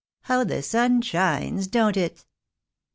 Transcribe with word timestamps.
How 0.21 0.43
the 0.43 0.63
sun 0.63 1.03
shines, 1.03 1.67
don't 1.67 1.95
it." 1.95 2.25